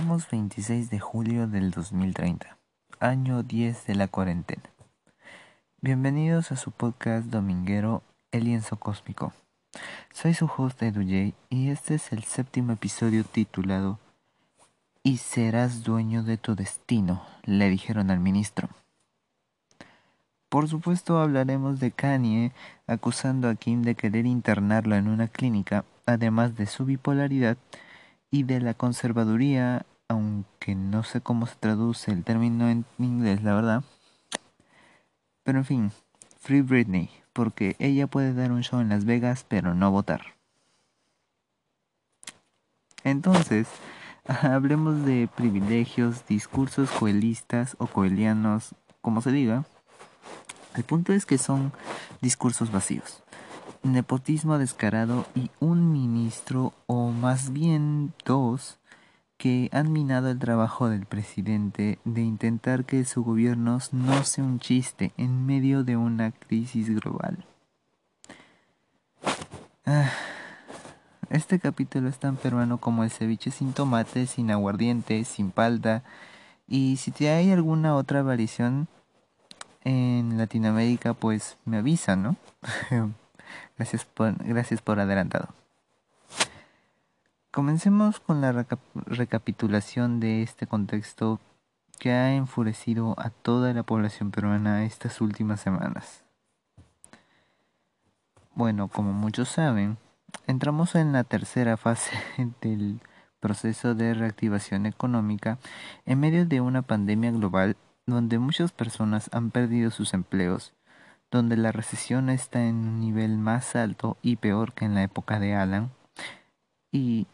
Estamos 0.00 0.30
26 0.30 0.88
de 0.88 0.98
julio 0.98 1.46
del 1.46 1.72
2030, 1.72 2.56
año 3.00 3.42
10 3.42 3.84
de 3.84 3.94
la 3.94 4.08
cuarentena. 4.08 4.62
Bienvenidos 5.82 6.52
a 6.52 6.56
su 6.56 6.70
podcast 6.70 7.26
dominguero 7.26 8.02
El 8.32 8.44
lienzo 8.44 8.78
cósmico. 8.78 9.34
Soy 10.14 10.32
su 10.32 10.46
host 10.56 10.82
EduJ 10.82 11.34
y 11.50 11.68
este 11.68 11.96
es 11.96 12.12
el 12.12 12.24
séptimo 12.24 12.72
episodio 12.72 13.24
titulado 13.24 13.98
Y 15.02 15.18
serás 15.18 15.82
dueño 15.82 16.22
de 16.22 16.38
tu 16.38 16.54
destino, 16.54 17.22
le 17.44 17.68
dijeron 17.68 18.10
al 18.10 18.20
ministro. 18.20 18.70
Por 20.48 20.66
supuesto 20.66 21.18
hablaremos 21.18 21.78
de 21.78 21.90
Kanye 21.90 22.52
acusando 22.86 23.50
a 23.50 23.54
Kim 23.54 23.82
de 23.82 23.94
querer 23.94 24.24
internarlo 24.24 24.96
en 24.96 25.08
una 25.08 25.28
clínica, 25.28 25.84
además 26.06 26.56
de 26.56 26.64
su 26.64 26.86
bipolaridad 26.86 27.58
y 28.30 28.44
de 28.44 28.60
la 28.60 28.74
conservaduría, 28.74 29.84
aunque 30.10 30.74
no 30.74 31.04
sé 31.04 31.20
cómo 31.20 31.46
se 31.46 31.54
traduce 31.54 32.10
el 32.10 32.24
término 32.24 32.68
en 32.68 32.84
inglés, 32.98 33.44
la 33.44 33.54
verdad. 33.54 33.84
Pero 35.44 35.58
en 35.58 35.64
fin, 35.64 35.92
Free 36.40 36.62
Britney, 36.62 37.10
porque 37.32 37.76
ella 37.78 38.08
puede 38.08 38.34
dar 38.34 38.50
un 38.50 38.64
show 38.64 38.80
en 38.80 38.88
Las 38.88 39.04
Vegas, 39.04 39.46
pero 39.48 39.72
no 39.72 39.92
votar. 39.92 40.34
Entonces, 43.04 43.68
hablemos 44.26 45.04
de 45.04 45.28
privilegios, 45.36 46.26
discursos 46.26 46.90
coelistas 46.90 47.76
o 47.78 47.86
coelianos, 47.86 48.74
como 49.02 49.22
se 49.22 49.30
diga. 49.30 49.64
El 50.74 50.82
punto 50.82 51.12
es 51.12 51.24
que 51.24 51.38
son 51.38 51.72
discursos 52.20 52.72
vacíos 52.72 53.22
nepotismo 53.82 54.58
descarado 54.58 55.26
y 55.34 55.50
un 55.58 55.92
ministro, 55.92 56.74
o 56.86 57.10
más 57.10 57.52
bien 57.52 58.12
dos, 58.24 58.79
que 59.40 59.70
han 59.72 59.90
minado 59.90 60.28
el 60.28 60.38
trabajo 60.38 60.90
del 60.90 61.06
presidente 61.06 61.98
de 62.04 62.20
intentar 62.20 62.84
que 62.84 63.06
su 63.06 63.24
gobierno 63.24 63.78
no 63.90 64.22
sea 64.22 64.44
un 64.44 64.60
chiste 64.60 65.12
en 65.16 65.46
medio 65.46 65.82
de 65.82 65.96
una 65.96 66.30
crisis 66.30 66.94
global. 67.00 67.42
Ah, 69.86 70.10
este 71.30 71.58
capítulo 71.58 72.10
es 72.10 72.18
tan 72.18 72.36
peruano 72.36 72.76
como 72.76 73.02
el 73.02 73.10
ceviche 73.10 73.50
sin 73.50 73.72
tomate, 73.72 74.26
sin 74.26 74.50
aguardiente, 74.50 75.24
sin 75.24 75.52
palda. 75.52 76.02
Y 76.68 76.98
si 76.98 77.10
te 77.10 77.30
hay 77.30 77.50
alguna 77.50 77.96
otra 77.96 78.20
variación 78.22 78.88
en 79.84 80.36
Latinoamérica, 80.36 81.14
pues 81.14 81.56
me 81.64 81.78
avisa, 81.78 82.14
¿no? 82.14 82.36
Gracias 83.78 84.04
por, 84.04 84.34
gracias 84.44 84.82
por 84.82 85.00
adelantado. 85.00 85.59
Comencemos 87.50 88.20
con 88.20 88.40
la 88.40 88.66
recapitulación 89.06 90.20
de 90.20 90.42
este 90.42 90.66
contexto 90.66 91.40
que 91.98 92.12
ha 92.12 92.34
enfurecido 92.34 93.14
a 93.18 93.30
toda 93.30 93.72
la 93.74 93.82
población 93.82 94.30
peruana 94.30 94.84
estas 94.84 95.20
últimas 95.20 95.60
semanas. 95.60 96.24
Bueno, 98.54 98.88
como 98.88 99.12
muchos 99.12 99.48
saben, 99.48 99.98
entramos 100.46 100.94
en 100.94 101.12
la 101.12 101.24
tercera 101.24 101.76
fase 101.76 102.12
del 102.60 103.00
proceso 103.40 103.94
de 103.94 104.14
reactivación 104.14 104.86
económica 104.86 105.58
en 106.06 106.20
medio 106.20 106.46
de 106.46 106.60
una 106.60 106.82
pandemia 106.82 107.32
global 107.32 107.76
donde 108.06 108.38
muchas 108.38 108.72
personas 108.72 109.28
han 109.32 109.50
perdido 109.50 109.90
sus 109.90 110.14
empleos 110.14 110.74
donde 111.30 111.56
la 111.56 111.72
recesión 111.72 112.28
está 112.28 112.64
en 112.64 112.76
un 112.76 113.00
nivel 113.00 113.38
más 113.38 113.76
alto 113.76 114.16
y 114.20 114.36
peor 114.36 114.72
que 114.72 114.84
en 114.84 114.94
la 114.94 115.04
época 115.04 115.38
de 115.38 115.54
Alan, 115.54 115.90
y 116.90 117.28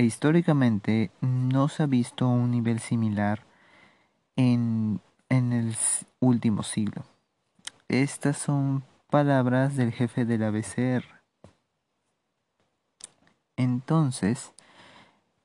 e 0.00 0.04
históricamente 0.04 1.10
no 1.20 1.68
se 1.68 1.82
ha 1.82 1.86
visto 1.86 2.26
un 2.26 2.50
nivel 2.50 2.80
similar 2.80 3.44
en, 4.34 5.02
en 5.28 5.52
el 5.52 5.76
último 6.20 6.62
siglo. 6.62 7.04
Estas 7.86 8.38
son 8.38 8.82
palabras 9.10 9.76
del 9.76 9.92
jefe 9.92 10.24
de 10.24 10.38
la 10.38 10.50
BCR. 10.50 11.04
Entonces, 13.58 14.54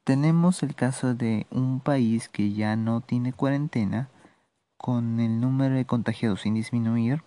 tenemos 0.05 0.63
el 0.63 0.73
caso 0.73 1.15
de 1.15 1.47
un 1.49 1.81
país 1.81 2.29
que 2.29 2.53
ya 2.53 2.77
no 2.77 3.01
tiene 3.01 3.33
cuarentena, 3.33 4.07
con 4.77 5.19
el 5.19 5.41
número 5.41 5.75
de 5.75 5.83
contagiados 5.83 6.43
sin 6.43 6.53
disminuir, 6.53 7.23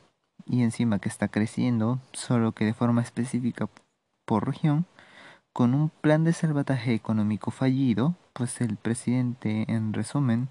y 0.47 0.63
encima 0.63 0.99
que 0.99 1.11
está 1.11 1.29
creciendo, 1.29 2.01
solo 2.15 2.53
que 2.53 2.65
de 2.65 2.73
forma 2.73 3.03
específica 3.03 3.69
por 4.25 4.47
región, 4.47 4.87
con 5.59 5.75
un 5.75 5.89
plan 5.89 6.23
de 6.23 6.33
salvataje 6.33 6.95
económico 6.95 7.51
fallido, 7.51 8.15
pues 8.33 8.61
el 8.61 8.77
presidente, 8.77 9.65
en 9.67 9.93
resumen, 9.93 10.49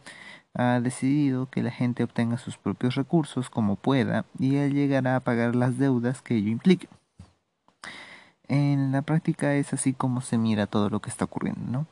ha 0.54 0.82
decidido 0.82 1.50
que 1.50 1.64
la 1.64 1.72
gente 1.72 2.04
obtenga 2.04 2.38
sus 2.38 2.58
propios 2.58 2.96
recursos 2.96 3.50
como 3.50 3.78
pueda 3.78 4.26
y 4.38 4.58
él 4.58 4.74
llegará 4.74 5.16
a 5.16 5.22
pagar 5.22 5.56
las 5.56 5.78
deudas 5.78 6.22
que 6.22 6.36
ello 6.36 6.50
implique. 6.50 6.90
En 8.50 8.92
la 8.92 9.02
práctica 9.02 9.54
es 9.54 9.72
así 9.72 9.94
como 9.94 10.20
se 10.20 10.38
mira 10.38 10.68
todo 10.68 10.90
lo 10.90 11.00
que 11.00 11.10
está 11.10 11.24
ocurriendo, 11.24 11.62
¿no? 11.72 11.88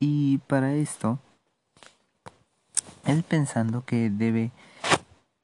Y 0.00 0.38
para 0.38 0.72
esto, 0.72 1.18
él 3.04 3.22
pensando 3.24 3.84
que 3.84 4.08
debe 4.08 4.52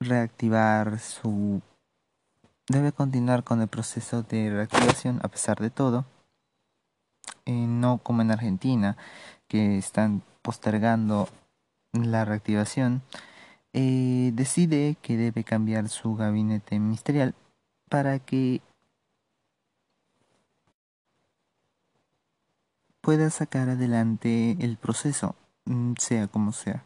reactivar 0.00 1.00
su 1.00 1.60
debe 2.68 2.92
continuar 2.92 3.44
con 3.44 3.60
el 3.62 3.68
proceso 3.68 4.22
de 4.22 4.50
reactivación 4.50 5.20
a 5.22 5.28
pesar 5.28 5.58
de 5.60 5.70
todo 5.70 6.04
no 7.52 7.98
como 7.98 8.22
en 8.22 8.30
Argentina 8.30 8.96
que 9.48 9.78
están 9.78 10.22
postergando 10.42 11.28
la 11.92 12.24
reactivación. 12.24 13.02
Eh, 13.72 14.32
decide 14.34 14.96
que 15.02 15.16
debe 15.16 15.44
cambiar 15.44 15.88
su 15.88 16.16
gabinete 16.16 16.78
ministerial 16.78 17.34
para 17.88 18.18
que 18.18 18.60
pueda 23.00 23.30
sacar 23.30 23.68
adelante 23.68 24.56
el 24.60 24.76
proceso 24.76 25.34
mm, 25.66 25.94
sea 25.98 26.28
como 26.28 26.52
sea 26.52 26.84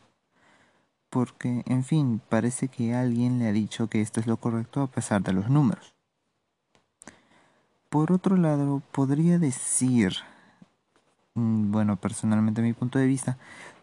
porque, 1.12 1.62
en 1.66 1.84
fin, 1.84 2.22
parece 2.26 2.68
que 2.68 2.94
alguien 2.94 3.38
le 3.38 3.46
ha 3.46 3.52
dicho 3.52 3.86
que 3.86 4.00
esto 4.00 4.18
es 4.18 4.26
lo 4.26 4.38
correcto 4.38 4.80
a 4.80 4.86
pesar 4.86 5.22
de 5.22 5.34
los 5.34 5.50
números. 5.50 5.94
Por 7.90 8.12
otro 8.12 8.38
lado, 8.38 8.80
podría 8.92 9.38
decir, 9.38 10.14
mm, 11.34 11.70
bueno, 11.70 11.96
personalmente 11.96 12.62
mi 12.62 12.72
punto 12.72 12.98
de 12.98 13.04
vista, 13.04 13.36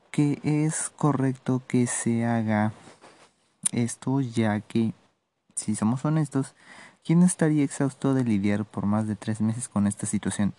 que 0.10 0.40
es 0.42 0.90
correcto 0.90 1.62
que 1.68 1.86
se 1.86 2.26
haga 2.26 2.74
esto 3.72 4.22
ya 4.22 4.60
que, 4.62 4.96
si 5.54 5.76
somos 5.76 6.06
honestos, 6.06 6.56
¿quién 7.06 7.22
estaría 7.22 7.64
exhausto 7.64 8.16
de 8.16 8.24
lidiar 8.24 8.66
por 8.66 8.88
más 8.88 9.08
de 9.08 9.16
tres 9.16 9.40
meses 9.40 9.70
con 9.70 9.86
esta 9.86 10.08
situación? 10.08 10.56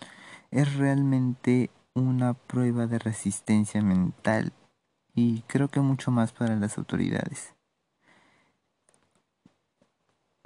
Es 0.51 0.73
realmente 0.75 1.69
una 1.95 2.33
prueba 2.33 2.87
de 2.87 2.97
resistencia 2.97 3.81
mental 3.81 4.53
y 5.15 5.41
creo 5.47 5.67
que 5.67 5.79
mucho 5.79 6.11
más 6.11 6.31
para 6.31 6.55
las 6.55 6.77
autoridades. 6.77 7.53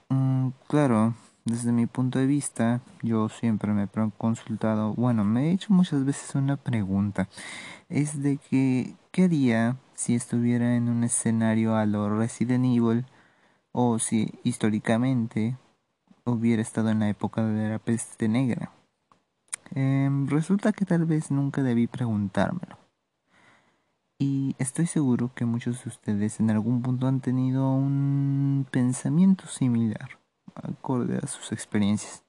Mm, 0.09 0.49
claro, 0.67 1.15
desde 1.45 1.71
mi 1.71 1.85
punto 1.87 2.19
de 2.19 2.25
vista, 2.25 2.81
yo 3.01 3.29
siempre 3.29 3.73
me 3.73 3.83
he 3.83 3.89
consultado, 4.17 4.93
bueno, 4.93 5.23
me 5.23 5.49
he 5.49 5.51
hecho 5.51 5.73
muchas 5.73 6.05
veces 6.05 6.35
una 6.35 6.57
pregunta, 6.57 7.27
es 7.89 8.21
de 8.21 8.37
que, 8.37 8.95
¿qué 9.11 9.25
haría 9.25 9.77
si 9.95 10.15
estuviera 10.15 10.75
en 10.75 10.89
un 10.89 11.03
escenario 11.03 11.75
a 11.75 11.85
lo 11.85 12.09
Resident 12.17 12.65
Evil 12.65 13.05
o 13.71 13.99
si 13.99 14.31
históricamente 14.43 15.57
hubiera 16.25 16.61
estado 16.61 16.89
en 16.89 16.99
la 16.99 17.09
época 17.09 17.43
de 17.45 17.69
la 17.69 17.79
peste 17.79 18.27
negra? 18.27 18.71
Em, 19.75 20.27
resulta 20.27 20.71
que 20.73 20.85
tal 20.85 21.05
vez 21.05 21.31
nunca 21.31 21.63
debí 21.63 21.87
preguntármelo. 21.87 22.84
Y 24.17 24.55
estoy 24.59 24.85
seguro 24.85 25.31
que 25.35 25.45
muchos 25.45 25.83
de 25.83 25.89
ustedes 25.89 26.39
en 26.39 26.49
algún 26.49 26.81
punto 26.81 27.07
han 27.07 27.19
tenido 27.19 27.69
un 27.71 28.65
pensamiento 28.71 29.47
similar, 29.47 30.19
acorde 30.55 31.19
a 31.21 31.27
sus 31.27 31.51
experiencias. 31.51 32.23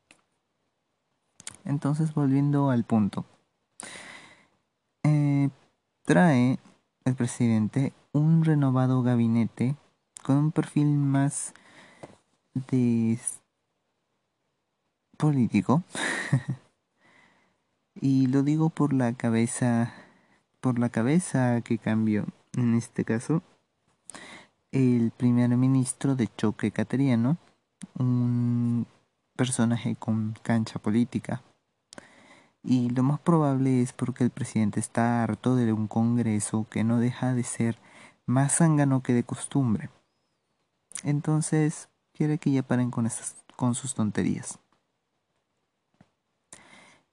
Entonces, 1.64 2.12
volviendo 2.12 2.70
al 2.70 2.82
punto, 2.82 3.24
eh, 5.04 5.50
trae 6.04 6.58
el 7.04 7.14
presidente 7.14 7.92
un 8.12 8.44
renovado 8.44 9.02
gabinete 9.02 9.76
con 10.24 10.36
un 10.36 10.52
perfil 10.52 10.88
más 10.88 11.54
político. 15.16 15.84
y 17.94 18.26
lo 18.26 18.42
digo 18.42 18.70
por 18.70 18.92
la 18.92 19.12
cabeza 19.12 19.94
por 20.66 20.80
la 20.80 20.88
cabeza 20.88 21.60
que 21.60 21.78
cambió, 21.78 22.26
en 22.56 22.74
este 22.74 23.04
caso, 23.04 23.40
el 24.72 25.12
primer 25.16 25.56
ministro 25.56 26.16
de 26.16 26.28
Choque 26.36 26.72
Cateriano, 26.72 27.36
un 27.96 28.84
personaje 29.36 29.94
con 29.94 30.34
cancha 30.42 30.80
política, 30.80 31.40
Y 32.64 32.90
lo 32.90 33.04
más 33.04 33.20
probable 33.20 33.80
es 33.80 33.92
porque 33.92 34.24
el 34.24 34.30
presidente 34.30 34.80
está 34.80 35.22
harto 35.22 35.54
de 35.54 35.72
un 35.72 35.86
Congreso 35.86 36.66
que 36.68 36.82
no 36.82 36.98
deja 36.98 37.32
de 37.32 37.44
ser 37.44 37.78
más 38.26 38.56
zángano 38.56 39.04
que 39.04 39.12
de 39.12 39.22
costumbre. 39.22 39.88
Entonces 41.04 41.88
quiere 42.12 42.38
que 42.38 42.50
ya 42.50 42.64
paren 42.64 42.90
con, 42.90 43.08
con 43.54 43.76
sus 43.76 43.94
tonterías. 43.94 44.58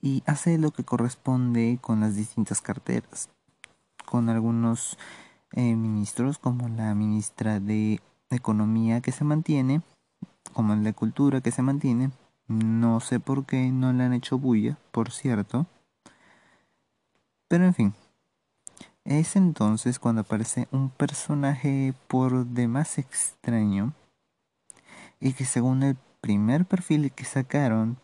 Y 0.06 0.22
hace 0.26 0.58
lo 0.58 0.72
que 0.72 0.84
corresponde 0.84 1.80
con 1.82 2.02
las 2.02 2.18
distintas 2.18 2.60
carteras, 2.60 3.30
con 4.13 4.30
algunos 4.30 5.00
eh, 5.54 5.75
ministros 5.75 6.38
como 6.38 6.69
la 6.69 6.94
ministra 6.94 7.60
de 7.60 8.00
Economía 8.30 9.01
que 9.01 9.12
se 9.12 9.24
mantiene, 9.24 9.81
como 10.54 10.74
el 10.74 10.83
de 10.83 10.94
Cultura 10.94 11.42
que 11.42 11.50
se 11.50 11.63
mantiene. 11.63 12.12
No 12.48 13.00
sé 13.00 13.19
por 13.19 13.48
qué 13.48 13.71
no 13.71 13.92
le 13.92 14.04
han 14.04 14.13
hecho 14.13 14.38
bulla, 14.38 14.77
por 14.92 15.10
cierto. 15.10 15.65
Pero 17.48 17.65
en 17.65 17.74
fin, 17.74 17.94
es 19.04 19.36
entonces 19.36 19.98
cuando 19.98 20.21
aparece 20.21 20.68
un 20.69 20.92
personaje 20.92 21.95
por 22.07 22.45
demás 22.45 23.00
extraño 23.00 23.94
y 25.19 25.33
que 25.33 25.45
según 25.45 25.81
el 25.81 25.98
primer 26.21 26.66
perfil 26.66 27.12
que 27.12 27.25
sacaron, 27.25 27.98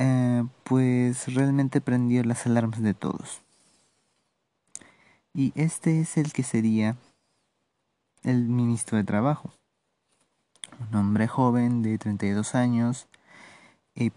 eh, 0.00 0.42
pues 0.64 1.32
realmente 1.32 1.80
prendió 1.80 2.24
las 2.24 2.46
alarmas 2.46 2.82
de 2.82 2.94
todos. 2.94 3.45
Y 5.36 5.52
este 5.54 6.00
es 6.00 6.16
el 6.16 6.32
que 6.32 6.42
sería 6.42 6.96
el 8.22 8.48
ministro 8.48 8.96
de 8.96 9.04
Trabajo. 9.04 9.52
Un 10.88 10.96
hombre 10.96 11.28
joven 11.28 11.82
de 11.82 11.98
32 11.98 12.54
años 12.54 13.06
eh, 13.94 14.12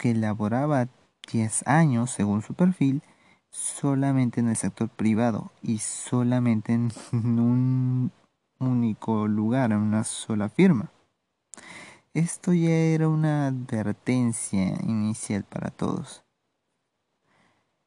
que 0.00 0.14
laboraba 0.14 0.88
10 1.30 1.68
años, 1.68 2.10
según 2.10 2.42
su 2.42 2.54
perfil, 2.54 3.02
solamente 3.50 4.40
en 4.40 4.48
el 4.48 4.56
sector 4.56 4.88
privado 4.88 5.52
y 5.62 5.78
solamente 5.78 6.72
en 6.72 6.90
un 7.12 8.10
único 8.58 9.28
lugar, 9.28 9.70
en 9.70 9.78
una 9.78 10.02
sola 10.02 10.48
firma. 10.48 10.90
Esto 12.14 12.52
ya 12.52 12.68
era 12.68 13.08
una 13.08 13.46
advertencia 13.46 14.74
inicial 14.82 15.44
para 15.44 15.70
todos. 15.70 16.24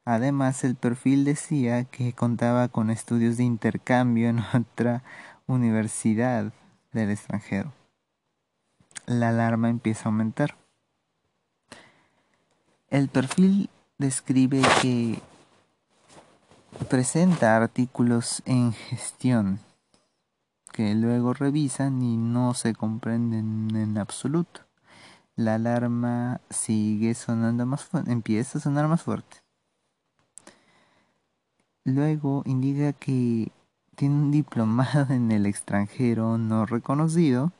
Además, 0.08 0.62
el 0.62 0.76
perfil 0.76 1.24
decía 1.24 1.82
que 1.82 2.12
contaba 2.12 2.68
con 2.68 2.90
estudios 2.90 3.38
de 3.38 3.42
intercambio 3.42 4.28
en 4.28 4.38
otra 4.54 5.02
universidad 5.48 6.52
del 6.92 7.10
extranjero. 7.10 7.72
La 9.06 9.30
alarma 9.30 9.68
empieza 9.68 10.04
a 10.04 10.06
aumentar. 10.12 10.56
El 12.88 13.08
perfil 13.08 13.68
describe 13.98 14.62
que 14.80 15.20
presenta 16.88 17.56
artículos 17.56 18.44
en 18.46 18.72
gestión 18.72 19.58
que 20.72 20.94
luego 20.94 21.34
revisan 21.34 22.00
y 22.02 22.16
no 22.16 22.54
se 22.54 22.74
comprenden 22.76 23.74
en 23.74 23.98
absoluto. 23.98 24.60
La 25.34 25.56
alarma 25.56 26.40
sigue 26.48 27.14
sonando 27.14 27.66
más 27.66 27.82
fuerte, 27.82 28.12
empieza 28.12 28.58
a 28.58 28.60
sonar 28.60 28.86
más 28.86 29.02
fuerte. 29.02 29.45
Luego 31.86 32.42
indica 32.46 32.92
que 32.92 33.52
tiene 33.94 34.16
un 34.16 34.32
diplomado 34.32 35.06
en 35.14 35.30
el 35.30 35.46
extranjero 35.46 36.36
no 36.36 36.66
reconocido 36.66 37.52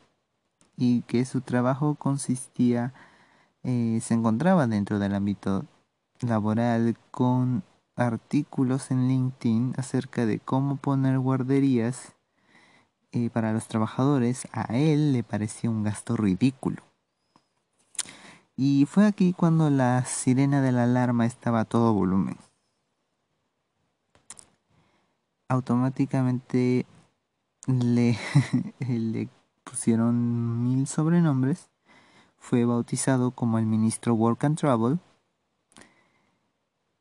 y 0.77 1.03
que 1.03 1.25
su 1.25 1.43
trabajo 1.43 1.95
consistía, 1.95 2.93
eh, 3.63 4.01
se 4.03 4.15
encontraba 4.15 4.67
dentro 4.67 4.99
del 4.99 5.15
ámbito 5.15 5.65
laboral 6.19 6.97
con 7.13 7.63
artículos 7.95 8.91
en 8.91 9.07
LinkedIn 9.07 9.75
acerca 9.77 10.27
de 10.27 10.41
cómo 10.41 10.75
poner 10.75 11.21
guarderías 11.21 12.17
eh, 13.13 13.31
para 13.31 13.53
los 13.53 13.69
trabajadores. 13.69 14.49
A 14.51 14.77
él 14.77 15.13
le 15.13 15.23
pareció 15.23 15.71
un 15.71 15.85
gasto 15.85 16.17
ridículo. 16.17 16.83
Y 18.57 18.87
fue 18.87 19.07
aquí 19.07 19.33
cuando 19.33 19.71
la 19.71 20.05
sirena 20.05 20.63
de 20.63 20.73
la 20.73 20.83
alarma 20.83 21.27
estaba 21.27 21.61
a 21.61 21.65
todo 21.65 21.93
volumen 21.93 22.37
automáticamente 25.49 26.87
le, 27.67 28.19
le 28.79 29.29
pusieron 29.65 30.63
mil 30.63 30.87
sobrenombres. 30.87 31.69
Fue 32.39 32.65
bautizado 32.65 33.33
como 33.33 33.59
el 33.59 33.67
ministro 33.67 34.15
Work 34.15 34.45
and 34.45 34.59
Travel. 34.59 34.99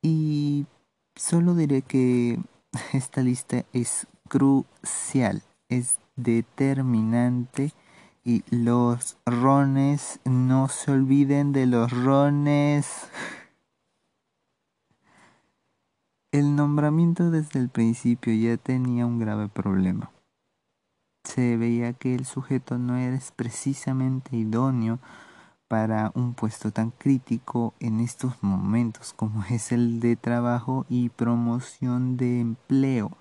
Y 0.02 0.66
solo 1.16 1.56
diré 1.56 1.82
que 1.82 2.40
esta 2.94 3.22
lista 3.22 3.66
es 3.74 4.08
crucial, 4.28 5.44
es 5.70 5.98
determinante. 6.16 7.74
Y 8.24 8.44
los 8.50 9.18
rones, 9.26 10.20
no 10.26 10.68
se 10.68 10.92
olviden 10.92 11.52
de 11.52 11.68
los 11.68 11.92
rones. 11.92 13.08
El 16.36 16.58
nombramiento 16.58 17.32
desde 17.32 17.62
el 17.62 17.70
principio 17.70 18.34
ya 18.34 18.58
tenía 18.58 19.06
un 19.06 19.20
grave 19.20 19.48
problema. 19.48 20.12
Se 21.24 21.56
veía 21.56 21.94
que 21.94 22.14
el 22.14 22.26
sujeto 22.26 22.78
no 22.78 22.98
era 22.98 23.18
precisamente 23.38 24.36
idóneo 24.36 25.00
para 25.70 26.12
un 26.14 26.34
puesto 26.34 26.72
tan 26.72 26.92
crítico 26.92 27.74
en 27.80 28.02
estos 28.02 28.44
momentos 28.44 29.14
como 29.14 29.46
es 29.50 29.72
el 29.72 30.02
de 30.02 30.18
trabajo 30.18 30.86
y 30.90 31.08
promoción 31.08 32.18
de 32.18 32.42
empleo. 32.42 33.18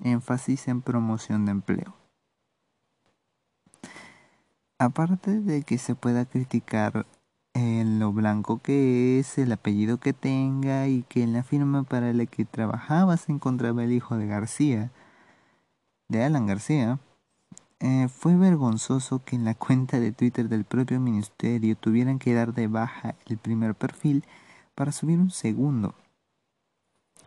Énfasis 0.00 0.66
en 0.66 0.82
promoción 0.82 1.44
de 1.44 1.52
empleo. 1.52 1.94
Aparte 4.78 5.38
de 5.38 5.62
que 5.62 5.78
se 5.78 5.94
pueda 5.94 6.24
criticar 6.24 7.06
en 7.54 7.98
lo 7.98 8.12
blanco 8.12 8.58
que 8.58 9.18
es, 9.18 9.38
el 9.38 9.52
apellido 9.52 9.98
que 9.98 10.12
tenga 10.12 10.88
y 10.88 11.02
que 11.02 11.22
en 11.22 11.32
la 11.32 11.42
firma 11.42 11.82
para 11.82 12.12
la 12.12 12.26
que 12.26 12.44
trabajaba 12.44 13.16
se 13.16 13.32
encontraba 13.32 13.84
el 13.84 13.92
hijo 13.92 14.16
de 14.16 14.26
García, 14.26 14.90
de 16.08 16.24
Alan 16.24 16.46
García. 16.46 16.98
Eh, 17.80 18.08
fue 18.08 18.36
vergonzoso 18.36 19.24
que 19.24 19.34
en 19.34 19.44
la 19.44 19.54
cuenta 19.54 19.98
de 19.98 20.12
Twitter 20.12 20.48
del 20.48 20.64
propio 20.64 21.00
ministerio 21.00 21.76
tuvieran 21.76 22.18
que 22.20 22.32
dar 22.32 22.54
de 22.54 22.68
baja 22.68 23.16
el 23.26 23.38
primer 23.38 23.74
perfil 23.74 24.24
para 24.74 24.92
subir 24.92 25.18
un 25.18 25.30
segundo, 25.30 25.94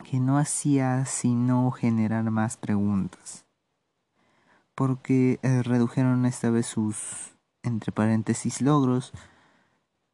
que 0.10 0.20
no 0.20 0.38
hacía 0.38 1.06
sino 1.06 1.70
generar 1.72 2.24
más 2.32 2.56
preguntas, 2.56 3.46
porque 4.76 5.40
eh, 5.44 5.62
redujeron 5.62 6.26
esta 6.26 6.50
vez 6.50 6.68
sus, 6.68 7.36
entre 7.62 7.92
paréntesis, 7.92 8.62
logros, 8.62 9.12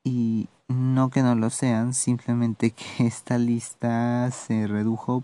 y 0.03 0.49
no 0.67 1.09
que 1.09 1.21
no 1.21 1.35
lo 1.35 1.49
sean, 1.49 1.93
simplemente 1.93 2.71
que 2.71 2.83
esta 3.07 3.37
lista 3.37 4.29
se 4.31 4.67
redujo 4.67 5.23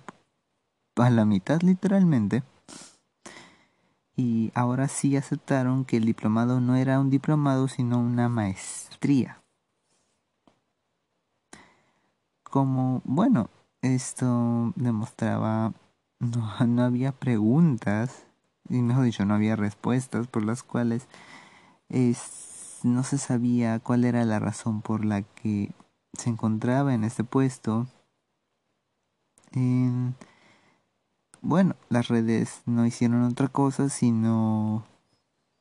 a 0.95 1.09
la 1.09 1.25
mitad 1.25 1.61
literalmente. 1.61 2.43
Y 4.15 4.51
ahora 4.55 4.87
sí 4.87 5.15
aceptaron 5.15 5.85
que 5.85 5.97
el 5.97 6.05
diplomado 6.05 6.59
no 6.59 6.75
era 6.75 6.99
un 6.99 7.11
diplomado, 7.11 7.67
sino 7.67 7.99
una 7.99 8.29
maestría. 8.29 9.41
Como, 12.43 13.01
bueno, 13.05 13.49
esto 13.81 14.73
demostraba 14.75 15.73
no, 16.19 16.57
no 16.67 16.83
había 16.83 17.11
preguntas, 17.11 18.25
y 18.69 18.81
mejor 18.81 19.05
dicho, 19.05 19.25
no 19.25 19.35
había 19.35 19.55
respuestas 19.55 20.27
por 20.27 20.43
las 20.43 20.63
cuales 20.63 21.07
es 21.89 22.56
no 22.83 23.03
se 23.03 23.17
sabía 23.17 23.79
cuál 23.79 24.05
era 24.05 24.25
la 24.25 24.39
razón 24.39 24.81
por 24.81 25.05
la 25.05 25.21
que 25.21 25.71
se 26.13 26.29
encontraba 26.29 26.93
en 26.93 27.03
este 27.03 27.23
puesto. 27.23 27.87
bueno, 31.41 31.75
las 31.89 32.07
redes 32.07 32.61
no 32.65 32.85
hicieron 32.85 33.23
otra 33.23 33.47
cosa 33.47 33.89
sino 33.89 34.85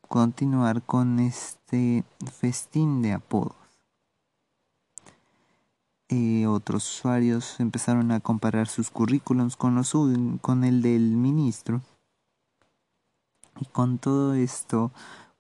continuar 0.09 0.83
con 0.83 1.21
este 1.21 2.05
festín 2.33 3.03
de 3.03 3.13
apodos. 3.13 3.57
Eh, 6.09 6.47
otros 6.47 6.89
usuarios 6.89 7.59
empezaron 7.59 8.13
a 8.13 8.21
comparar 8.21 8.69
sus 8.69 8.91
currículums 8.91 9.57
con, 9.57 9.75
los, 9.75 9.93
con 10.41 10.65
el 10.65 10.83
del 10.83 11.17
ministro. 11.17 11.83
Y 13.59 13.65
con 13.67 13.99
todo 13.99 14.35
esto 14.35 14.93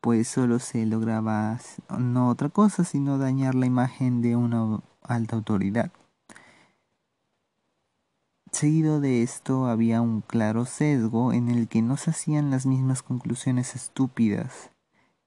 pues 0.06 0.28
solo 0.28 0.60
se 0.60 0.86
lograba 0.86 1.58
no 1.98 2.28
otra 2.28 2.48
cosa 2.48 2.84
sino 2.84 3.18
dañar 3.18 3.56
la 3.56 3.66
imagen 3.66 4.22
de 4.22 4.36
una 4.36 4.78
alta 5.02 5.34
autoridad. 5.34 5.90
Seguido 8.52 9.00
de 9.00 9.24
esto 9.24 9.66
había 9.66 10.00
un 10.02 10.20
claro 10.20 10.64
sesgo 10.64 11.32
en 11.32 11.48
el 11.48 11.66
que 11.66 11.82
no 11.82 11.96
se 11.96 12.10
hacían 12.10 12.52
las 12.52 12.66
mismas 12.66 13.02
conclusiones 13.02 13.74
estúpidas 13.74 14.70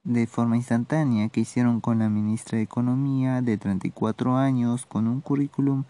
de 0.05 0.27
forma 0.27 0.55
instantánea 0.55 1.27
que 1.27 1.41
hicieron 1.41 1.81
con 1.81 1.99
la 1.99 2.07
ministra 2.07 2.55
de 2.55 2.63
Economía 2.63 3.41
de 3.41 3.57
34 3.57 4.37
años 4.37 4.85
con 4.85 5.09
un 5.09 5.19
currículum 5.19 5.83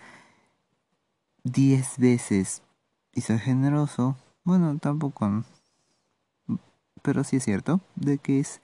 10 1.43 2.00
veces 2.00 2.63
y 3.13 3.22
soy 3.22 3.38
generoso, 3.38 4.17
bueno, 4.43 4.79
tampoco, 4.79 5.43
pero 7.03 7.24
sí 7.24 7.36
es 7.36 7.43
cierto, 7.43 7.81
de 7.96 8.17
que 8.17 8.39
es 8.39 8.62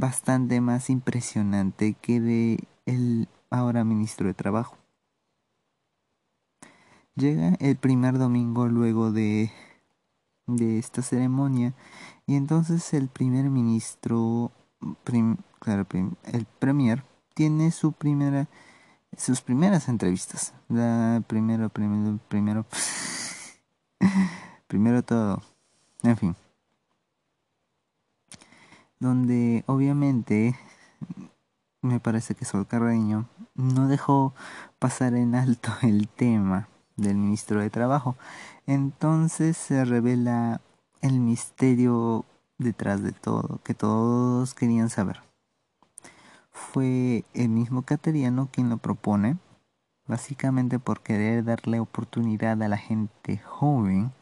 bastante 0.00 0.60
más 0.62 0.90
impresionante 0.90 1.94
que 1.94 2.20
de 2.20 2.64
el 2.86 3.28
ahora 3.50 3.84
ministro 3.84 4.26
de 4.26 4.34
Trabajo. 4.34 4.76
Llega 7.14 7.54
el 7.60 7.76
primer 7.76 8.18
domingo 8.18 8.66
luego 8.66 9.12
de, 9.12 9.52
de 10.46 10.78
esta 10.78 11.02
ceremonia 11.02 11.74
y 12.26 12.36
entonces 12.36 12.94
el 12.94 13.08
primer 13.08 13.50
ministro, 13.50 14.52
el 15.04 16.46
premier, 16.58 17.04
tiene 17.34 17.70
su 17.70 17.92
primera, 17.92 18.48
sus 19.16 19.42
primeras 19.42 19.88
entrevistas. 19.88 20.54
La 20.68 21.22
primero, 21.26 21.68
primero, 21.68 22.18
primero, 22.28 22.64
primero 24.66 25.02
todo. 25.02 25.42
En 26.02 26.16
fin. 26.16 26.36
Donde 29.00 29.64
obviamente 29.66 30.56
me 31.82 32.00
parece 32.00 32.34
que 32.34 32.44
Sol 32.44 32.66
Carreño 32.66 33.28
no 33.54 33.88
dejó 33.88 34.34
pasar 34.78 35.14
en 35.14 35.34
alto 35.34 35.70
el 35.82 36.08
tema 36.08 36.68
del 36.96 37.16
ministro 37.16 37.60
de 37.60 37.70
Trabajo. 37.70 38.16
Entonces 38.66 39.56
se 39.56 39.84
revela 39.84 40.60
el 41.00 41.18
misterio 41.20 42.24
detrás 42.58 43.02
de 43.02 43.12
todo, 43.12 43.60
que 43.64 43.74
todos 43.74 44.54
querían 44.54 44.90
saber. 44.90 45.22
Fue 46.50 47.24
el 47.32 47.48
mismo 47.48 47.82
Cateriano 47.82 48.48
quien 48.52 48.68
lo 48.68 48.76
propone, 48.76 49.38
básicamente 50.06 50.78
por 50.78 51.00
querer 51.00 51.44
darle 51.44 51.80
oportunidad 51.80 52.62
a 52.62 52.68
la 52.68 52.76
gente 52.76 53.38
joven, 53.38 54.12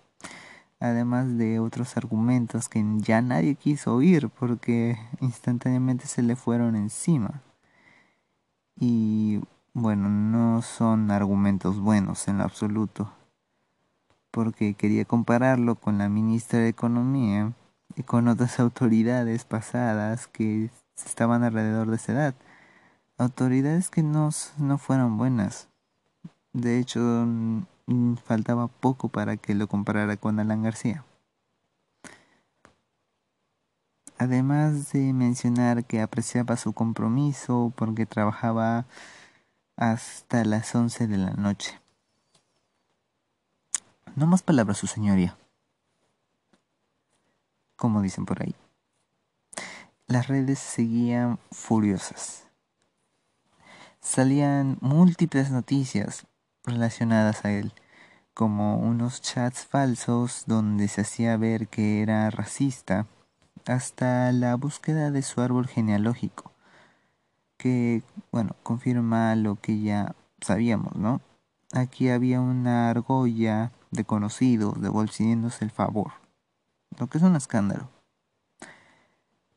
además 0.81 1.37
de 1.39 1.61
otros 1.61 1.97
argumentos 1.97 2.69
que 2.69 2.85
ya 2.99 3.21
nadie 3.23 3.55
quiso 3.55 3.95
oír 3.95 4.29
porque 4.29 4.99
instantáneamente 5.21 6.07
se 6.07 6.23
le 6.23 6.37
fueron 6.37 6.77
encima. 6.77 7.43
Y 8.77 9.41
bueno, 9.75 10.09
no 10.09 10.63
son 10.63 11.11
argumentos 11.11 11.81
buenos 11.81 12.29
en 12.29 12.39
lo 12.39 12.45
absoluto, 12.45 13.13
porque 14.31 14.75
quería 14.75 15.05
compararlo 15.05 15.75
con 15.77 15.99
la 15.99 16.09
ministra 16.09 16.61
de 16.61 16.69
Economía 16.69 17.53
y 17.97 18.03
con 18.03 18.29
otras 18.29 18.61
autoridades 18.61 19.45
pasadas 19.45 20.27
que 20.29 20.71
estaban 20.97 21.43
alrededor 21.43 21.91
de 21.91 21.97
esa 21.97 22.13
edad. 22.13 22.35
Autoridades 23.19 23.91
que 23.91 24.03
no, 24.03 24.31
no 24.59 24.79
fueron 24.79 25.19
buenas. 25.19 25.69
De 26.53 26.79
hecho, 26.79 27.27
faltaba 28.25 28.69
poco 28.69 29.09
para 29.09 29.37
que 29.37 29.55
lo 29.55 29.67
comparara 29.67 30.17
con 30.17 30.39
Alan 30.41 30.63
García. 30.63 31.05
Además 34.19 34.93
de 34.93 35.13
mencionar 35.13 35.85
que 35.85 36.01
apreciaba 36.01 36.57
su 36.57 36.73
compromiso 36.73 37.73
porque 37.77 38.05
trabajaba 38.05 38.87
hasta 39.77 40.45
las 40.45 40.75
once 40.75 41.07
de 41.07 41.19
la 41.19 41.31
noche. 41.31 41.81
No 44.17 44.27
más 44.27 44.43
palabras, 44.43 44.79
su 44.79 44.89
señoría. 44.89 45.37
Como 47.77 48.03
dicen 48.03 48.27
por 48.27 48.43
ahí. 48.43 48.57
Las 50.09 50.27
redes 50.27 50.59
seguían 50.59 51.39
furiosas. 51.53 52.49
Salían 54.01 54.79
múltiples 54.81 55.51
noticias 55.51 56.27
relacionadas 56.65 57.45
a 57.45 57.53
él, 57.53 57.73
como 58.35 58.79
unos 58.79 59.21
chats 59.21 59.67
falsos 59.67 60.45
donde 60.47 60.89
se 60.89 61.01
hacía 61.01 61.37
ver 61.37 61.69
que 61.69 62.03
era 62.03 62.31
racista 62.31 63.07
hasta 63.67 64.33
la 64.33 64.55
búsqueda 64.55 65.11
de 65.11 65.23
su 65.23 65.41
árbol 65.41 65.67
genealógico, 65.67 66.53
que, 67.57 68.03
bueno, 68.33 68.55
confirma 68.63 69.35
lo 69.35 69.57
que 69.57 69.81
ya 69.81 70.15
sabíamos, 70.41 70.95
¿no? 70.95 71.21
Aquí 71.73 72.09
había 72.09 72.41
una 72.41 72.91
argolla 72.91 73.73
de 73.91 74.05
conocidos 74.05 74.81
devolviéndose 74.81 75.65
el 75.65 75.71
favor, 75.71 76.13
lo 76.99 77.09
que 77.09 77.19
es 77.19 77.25
un 77.25 77.37
escándalo. 77.37 77.89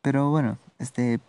Pero 0.02 0.30
bueno, 0.32 0.58
este 0.80 1.20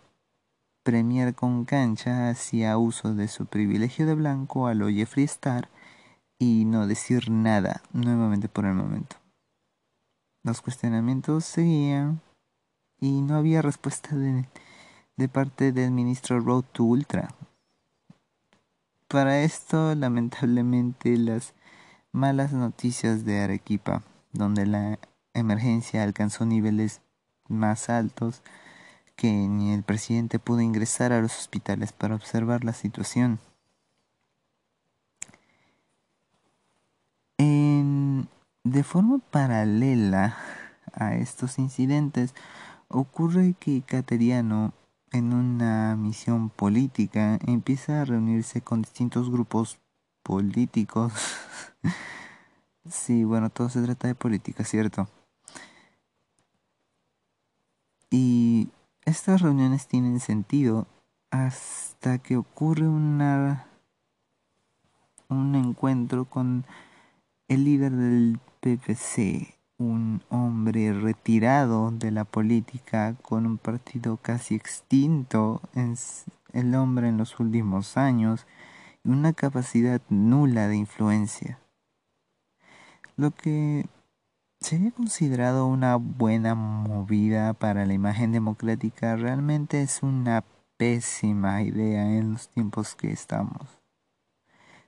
Premier 0.83 1.33
con 1.33 1.63
cancha 1.63 2.29
hacía 2.29 2.77
uso 2.77 3.15
de 3.15 3.29
su 3.29 3.45
privilegio 3.45 4.05
de 4.05 4.15
blanco 4.15 4.67
a 4.67 4.73
lo 4.73 4.89
Jeffree 4.89 5.23
Star 5.23 5.69
y 6.37 6.65
no 6.65 6.87
decir 6.87 7.31
nada 7.31 7.81
nuevamente 7.93 8.49
por 8.49 8.65
el 8.65 8.73
momento. 8.73 9.15
Los 10.43 10.61
cuestionamientos 10.61 11.45
seguían 11.45 12.19
y 12.99 13.21
no 13.21 13.35
había 13.35 13.61
respuesta 13.61 14.13
de, 14.13 14.45
de 15.15 15.29
parte 15.29 15.71
del 15.71 15.91
ministro 15.91 16.41
Road 16.41 16.65
to 16.73 16.83
Ultra. 16.83 17.29
Para 19.07 19.41
esto, 19.41 19.95
lamentablemente, 19.95 21.15
las 21.15 21.53
malas 22.11 22.51
noticias 22.51 23.23
de 23.23 23.39
Arequipa, 23.39 24.03
donde 24.33 24.65
la 24.65 24.99
emergencia 25.33 26.03
alcanzó 26.03 26.45
niveles 26.45 26.99
más 27.47 27.89
altos, 27.89 28.41
que 29.15 29.31
ni 29.31 29.73
el 29.73 29.83
presidente 29.83 30.39
pudo 30.39 30.61
ingresar 30.61 31.13
a 31.13 31.21
los 31.21 31.37
hospitales 31.37 31.93
para 31.93 32.15
observar 32.15 32.63
la 32.63 32.73
situación. 32.73 33.39
En, 37.37 38.27
de 38.63 38.83
forma 38.83 39.19
paralela 39.31 40.37
a 40.93 41.15
estos 41.15 41.59
incidentes, 41.59 42.33
Ocurre 42.95 43.55
que 43.59 43.81
Cateriano, 43.81 44.71
en 45.11 45.33
una 45.33 45.95
misión 45.95 46.51
política, 46.51 47.39
empieza 47.47 48.01
a 48.01 48.05
reunirse 48.05 48.61
con 48.61 48.83
distintos 48.83 49.31
grupos 49.31 49.79
políticos. 50.21 51.11
sí, 52.87 53.23
bueno, 53.23 53.49
todo 53.49 53.67
se 53.69 53.81
trata 53.81 54.07
de 54.07 54.13
política, 54.13 54.63
¿cierto? 54.63 55.07
Y 58.11 58.69
estas 59.05 59.41
reuniones 59.41 59.87
tienen 59.87 60.19
sentido 60.19 60.87
hasta 61.31 62.19
que 62.19 62.37
ocurre 62.37 62.87
una 62.87 63.67
un 65.29 65.55
encuentro 65.55 66.25
con 66.25 66.65
el 67.47 67.65
líder 67.65 67.91
del 67.91 68.39
PPC, 68.61 69.57
un 69.77 70.21
hombre 70.29 70.93
retirado 70.93 71.91
de 71.91 72.11
la 72.11 72.23
política 72.23 73.15
con 73.21 73.45
un 73.45 73.57
partido 73.57 74.17
casi 74.17 74.55
extinto 74.55 75.61
el 76.53 76.75
hombre 76.75 77.09
en 77.09 77.17
los 77.17 77.39
últimos 77.39 77.97
años 77.97 78.45
y 79.03 79.09
una 79.09 79.33
capacidad 79.33 80.01
nula 80.09 80.67
de 80.67 80.77
influencia. 80.77 81.59
Lo 83.17 83.31
que 83.31 83.85
sería 84.63 84.91
considerado 84.91 85.67
una 85.67 85.97
buena 85.97 86.55
movida 86.55 87.53
para 87.53 87.85
la 87.85 87.93
imagen 87.93 88.31
democrática 88.31 89.15
realmente 89.17 89.81
es 89.81 90.01
una 90.03 90.45
pésima 90.77 91.61
idea 91.61 92.15
en 92.15 92.31
los 92.33 92.47
tiempos 92.47 92.95
que 92.95 93.11
estamos. 93.11 93.81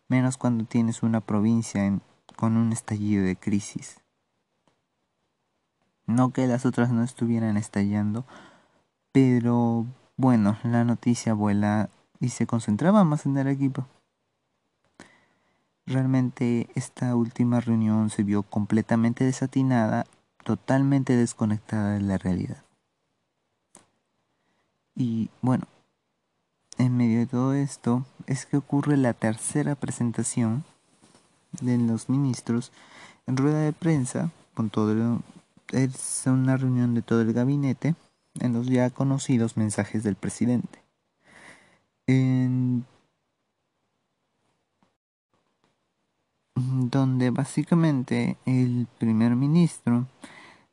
Menos 0.08 0.38
cuando 0.38 0.64
tienes 0.64 1.04
una 1.04 1.20
provincia 1.20 2.00
con 2.38 2.56
un 2.56 2.72
estallido 2.72 3.26
de 3.26 3.36
crisis. 3.36 4.00
No 6.06 6.32
que 6.32 6.48
las 6.48 6.66
otras 6.66 6.92
no 6.92 7.04
estuvieran 7.04 7.58
estallando, 7.58 8.26
pero 9.12 9.86
bueno, 10.16 10.58
la 10.64 10.86
noticia 10.86 11.34
vuela 11.34 11.90
y 12.20 12.30
se 12.30 12.48
concentraba 12.48 13.04
más 13.04 13.26
en 13.26 13.38
el 13.38 13.48
equipo. 13.48 13.88
Realmente 15.96 16.68
esta 16.76 17.16
última 17.16 17.62
reunión 17.62 18.10
se 18.10 18.24
vio 18.24 18.44
completamente 18.44 19.24
desatinada, 19.24 20.06
totalmente 20.44 21.16
desconectada 21.16 21.94
de 21.94 22.02
la 22.02 22.18
realidad. 22.18 22.62
Y 24.94 25.30
bueno, 25.42 25.64
en 26.78 26.98
medio 26.98 27.20
de 27.20 27.28
todo 27.28 27.54
esto 27.54 28.06
es 28.28 28.46
que 28.46 28.58
ocurre 28.58 28.98
la 28.98 29.14
tercera 29.14 29.76
presentación 29.76 30.66
de 31.62 31.78
los 31.78 32.10
ministros 32.10 32.74
en 33.26 33.38
rueda 33.38 33.62
de 33.62 33.72
prensa 33.72 34.32
con 34.54 34.70
todo 34.70 34.92
el, 34.92 35.20
es 35.72 36.24
una 36.26 36.58
reunión 36.58 36.94
de 36.94 37.04
todo 37.04 37.22
el 37.22 37.32
gabinete 37.32 37.96
en 38.42 38.52
los 38.52 38.68
ya 38.68 38.90
conocidos 38.90 39.56
mensajes 39.56 40.04
del 40.04 40.18
presidente. 40.18 40.84
En 42.06 42.84
donde 46.90 47.30
básicamente 47.30 48.38
el 48.46 48.88
primer 48.98 49.36
ministro 49.36 50.08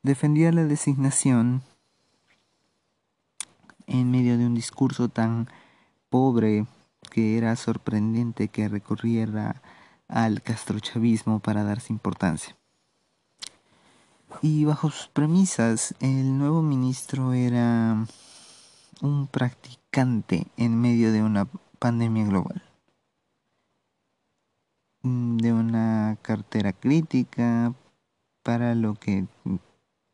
defendía 0.03 0.53
la 0.53 0.65
designación 0.65 1.63
en 3.87 4.11
medio 4.11 4.39
de 4.39 4.47
un 4.47 4.55
discurso 4.55 5.09
tan 5.09 5.49
pobre 6.09 6.67
que 7.11 7.37
era 7.37 7.57
sorprendente 7.57 8.49
que 8.49 8.69
recurriera 8.69 9.63
al 10.09 10.43
castrochavismo 10.43 11.41
para 11.41 11.65
darse 11.65 11.93
importancia. 11.93 12.57
Y 14.41 14.65
bajo 14.65 14.91
sus 14.91 15.09
premisas, 15.09 15.95
el 16.01 16.39
nuevo 16.39 16.63
ministro 16.63 17.33
era 17.33 18.07
un 19.01 19.27
practicante 19.27 20.47
en 20.57 20.81
medio 20.81 21.13
de 21.13 21.23
una 21.23 21.47
pandemia 21.79 22.25
global. 22.25 22.63
De 25.03 25.53
una 25.53 26.17
cartera 26.23 26.73
crítica 26.73 27.75
para 28.43 28.75
lo 28.75 28.95
que 28.95 29.27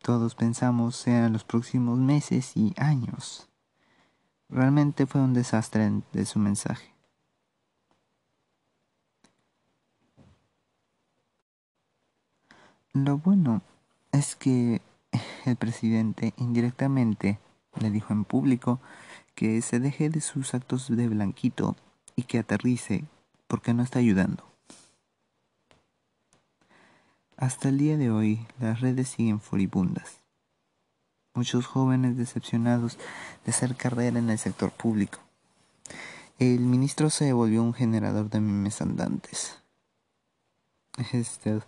todos 0.01 0.35
pensamos 0.35 0.97
sean 0.97 1.33
los 1.33 1.45
próximos 1.45 1.99
meses 1.99 2.57
y 2.57 2.73
años. 2.79 3.49
Realmente 4.49 5.07
fue 5.07 5.21
un 5.21 5.35
desastre 5.35 5.91
de 6.13 6.25
su 6.25 6.39
mensaje. 6.39 6.95
Lo 12.95 13.19
bueno 13.19 13.61
es 14.13 14.35
que 14.35 14.81
el 15.45 15.57
presidente 15.57 16.33
indirectamente 16.39 17.39
le 17.79 17.91
dijo 17.91 18.13
en 18.13 18.25
público 18.25 18.81
que 19.35 19.61
se 19.63 19.79
deje 19.79 20.09
de 20.09 20.21
sus 20.21 20.55
actos 20.55 20.89
de 20.89 21.09
blanquito 21.09 21.77
y 22.17 22.23
que 22.23 22.39
aterrice 22.39 23.05
porque 23.47 23.75
no 23.75 23.83
está 23.83 23.99
ayudando. 23.99 24.48
Hasta 27.41 27.69
el 27.69 27.79
día 27.79 27.97
de 27.97 28.11
hoy 28.11 28.45
las 28.59 28.81
redes 28.81 29.11
siguen 29.11 29.39
furibundas. 29.39 30.25
Muchos 31.35 31.67
jóvenes 31.67 32.17
decepcionados 32.17 32.99
de 33.45 33.53
hacer 33.53 33.77
carrera 33.77 34.19
en 34.19 34.29
el 34.29 34.39
sector 34.39 34.73
público. 34.73 35.21
El 36.41 36.59
ministro 36.59 37.11
se 37.11 37.33
volvió 37.33 37.63
un 37.63 37.75
generador 37.75 38.29
de 38.29 38.41
memes 38.41 38.83
andantes. 38.83 39.57
Este, 41.13 41.61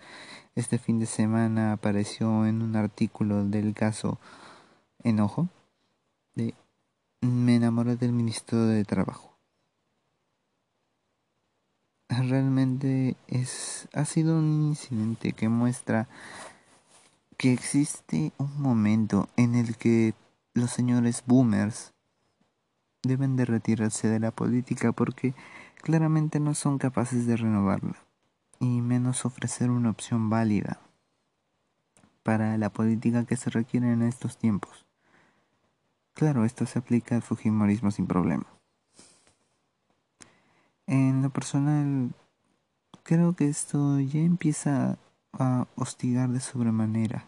este 0.57 0.79
fin 0.79 0.99
de 0.99 1.07
semana 1.07 1.75
apareció 1.75 2.47
en 2.47 2.62
un 2.62 2.75
artículo 2.75 3.45
del 3.45 3.73
caso 3.73 4.19
Enojo 5.05 5.49
de 6.35 6.53
Me 7.21 7.55
enamoré 7.55 7.95
del 7.95 8.11
ministro 8.11 8.67
de 8.67 8.85
Trabajo. 8.85 9.37
Realmente 12.29 13.17
es, 13.29 13.88
ha 13.93 14.05
sido 14.05 14.37
un 14.38 14.64
incidente 14.64 15.33
que 15.33 15.49
muestra 15.49 16.09
que 17.37 17.52
existe 17.52 18.33
un 18.37 18.61
momento 18.61 19.29
en 19.37 19.55
el 19.55 19.76
que 19.76 20.14
los 20.52 20.71
señores 20.71 21.23
boomers 21.25 21.93
deben 23.02 23.37
de 23.37 23.45
retirarse 23.45 24.09
de 24.09 24.19
la 24.19 24.33
política 24.33 24.90
porque 24.90 25.35
claramente 25.76 26.40
no 26.40 26.55
son 26.55 26.79
capaces 26.79 27.26
de 27.26 27.37
renovarla 27.37 27.97
y 28.59 28.83
menos 28.83 29.25
ofrecer 29.25 29.71
una 29.71 29.90
opción 29.90 30.29
válida 30.29 30.81
para 32.25 32.59
la 32.59 32.71
política 32.71 33.25
que 33.25 33.37
se 33.37 33.50
requiere 33.50 33.93
en 33.93 34.02
estos 34.02 34.37
tiempos. 34.37 34.85
Claro, 36.12 36.45
esto 36.45 36.67
se 36.67 36.81
aplica 36.81 37.14
al 37.14 37.23
Fujimorismo 37.23 37.93
sin 37.93 38.07
problema. 38.07 38.60
En 40.91 41.23
lo 41.23 41.31
personal, 41.31 42.11
creo 43.03 43.35
que 43.35 43.49
esto 43.49 43.99
ya 44.01 44.21
empieza 44.21 44.99
a 45.33 45.67
hostigar 45.77 46.29
de 46.29 46.41
sobremanera. 46.41 47.27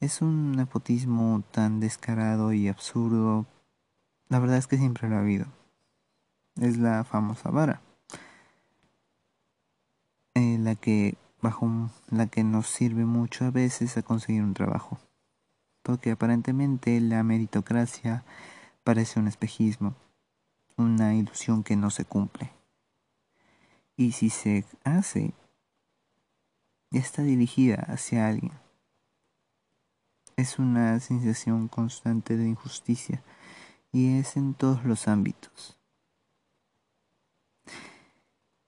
Es 0.00 0.20
un 0.20 0.50
nepotismo 0.52 1.44
tan 1.52 1.78
descarado 1.78 2.52
y 2.52 2.66
absurdo. 2.66 3.46
La 4.28 4.40
verdad 4.40 4.56
es 4.56 4.66
que 4.66 4.78
siempre 4.78 5.08
lo 5.08 5.14
ha 5.14 5.20
habido. 5.20 5.46
Es 6.56 6.78
la 6.78 7.04
famosa 7.04 7.50
vara 7.50 7.82
la 10.62 10.74
que 10.74 11.16
bajo 11.40 11.68
la 12.10 12.26
que 12.26 12.44
nos 12.44 12.66
sirve 12.68 13.04
mucho 13.04 13.44
a 13.44 13.50
veces 13.50 13.96
a 13.96 14.02
conseguir 14.02 14.42
un 14.42 14.54
trabajo. 14.54 14.98
Porque 15.82 16.12
aparentemente 16.12 17.00
la 17.00 17.22
meritocracia 17.22 18.24
parece 18.84 19.18
un 19.18 19.28
espejismo, 19.28 19.94
una 20.82 21.14
ilusión 21.14 21.62
que 21.64 21.76
no 21.76 21.90
se 21.90 22.04
cumple. 22.04 22.50
Y 23.96 24.12
si 24.12 24.30
se 24.30 24.64
hace, 24.84 25.32
está 26.90 27.22
dirigida 27.22 27.76
hacia 27.88 28.28
alguien. 28.28 28.52
Es 30.36 30.58
una 30.58 30.98
sensación 31.00 31.68
constante 31.68 32.36
de 32.36 32.48
injusticia 32.48 33.22
y 33.92 34.18
es 34.18 34.36
en 34.36 34.54
todos 34.54 34.84
los 34.84 35.08
ámbitos. 35.08 35.78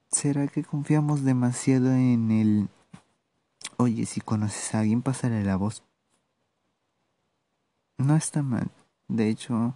¿Será 0.09 0.47
que 0.47 0.63
confiamos 0.63 1.23
demasiado 1.23 1.91
en 1.91 2.31
el... 2.31 2.69
Oye, 3.77 4.05
si 4.05 4.21
conoces 4.21 4.73
a 4.73 4.79
alguien, 4.79 5.01
pásale 5.01 5.43
la 5.43 5.57
voz. 5.57 5.83
No 7.97 8.15
está 8.15 8.41
mal. 8.41 8.71
De 9.07 9.27
hecho, 9.27 9.75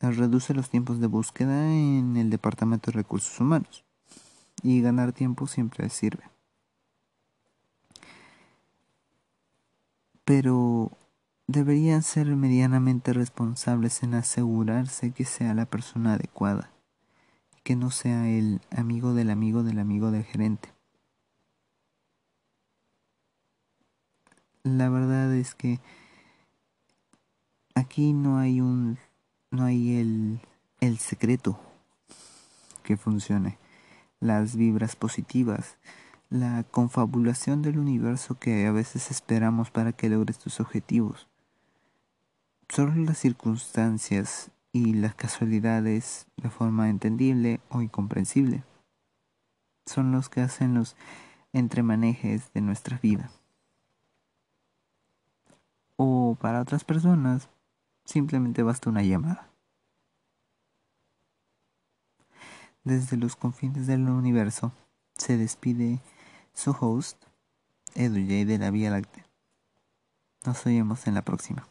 reduce 0.00 0.54
los 0.54 0.70
tiempos 0.70 1.00
de 1.00 1.06
búsqueda 1.06 1.72
en 1.72 2.16
el 2.16 2.30
Departamento 2.30 2.90
de 2.90 2.96
Recursos 2.96 3.38
Humanos. 3.40 3.84
Y 4.62 4.80
ganar 4.80 5.12
tiempo 5.12 5.46
siempre 5.46 5.88
sirve. 5.88 6.24
Pero 10.24 10.92
deberían 11.46 12.02
ser 12.02 12.26
medianamente 12.36 13.12
responsables 13.12 14.02
en 14.02 14.14
asegurarse 14.14 15.12
que 15.12 15.24
sea 15.24 15.54
la 15.54 15.66
persona 15.66 16.14
adecuada 16.14 16.70
que 17.62 17.76
no 17.76 17.90
sea 17.90 18.28
el 18.28 18.60
amigo 18.70 19.14
del 19.14 19.30
amigo 19.30 19.62
del 19.62 19.78
amigo 19.78 20.10
del 20.10 20.24
gerente. 20.24 20.72
La 24.62 24.88
verdad 24.88 25.34
es 25.34 25.54
que 25.54 25.80
aquí 27.74 28.12
no 28.12 28.38
hay 28.38 28.60
un 28.60 28.98
no 29.50 29.64
hay 29.64 29.96
el 29.96 30.40
el 30.80 30.98
secreto 30.98 31.60
que 32.82 32.96
funcione, 32.96 33.58
las 34.18 34.56
vibras 34.56 34.96
positivas, 34.96 35.76
la 36.30 36.64
confabulación 36.64 37.62
del 37.62 37.78
universo 37.78 38.38
que 38.38 38.66
a 38.66 38.72
veces 38.72 39.10
esperamos 39.10 39.70
para 39.70 39.92
que 39.92 40.08
logres 40.08 40.38
tus 40.38 40.58
objetivos. 40.58 41.28
Solo 42.68 42.94
las 42.94 43.18
circunstancias 43.18 44.50
y 44.72 44.94
las 44.94 45.14
casualidades 45.14 46.26
de 46.36 46.48
forma 46.48 46.88
entendible 46.88 47.60
o 47.68 47.82
incomprensible. 47.82 48.64
Son 49.86 50.12
los 50.12 50.28
que 50.28 50.40
hacen 50.40 50.74
los 50.74 50.96
entremanejes 51.52 52.52
de 52.54 52.60
nuestra 52.60 52.98
vida. 52.98 53.30
O 55.96 56.38
para 56.40 56.60
otras 56.62 56.84
personas, 56.84 57.48
Simplemente 58.10 58.64
basta 58.64 58.90
una 58.90 59.04
llamada. 59.04 59.48
Desde 62.82 63.16
los 63.16 63.36
confines 63.36 63.86
del 63.86 64.08
universo 64.08 64.72
se 65.16 65.36
despide 65.36 66.00
su 66.52 66.72
host, 66.72 67.22
Edu 67.94 68.16
J 68.16 68.46
de 68.46 68.58
la 68.58 68.72
Vía 68.72 68.90
Láctea. 68.90 69.24
Nos 70.44 70.66
oímos 70.66 71.06
en 71.06 71.14
la 71.14 71.22
próxima. 71.22 71.68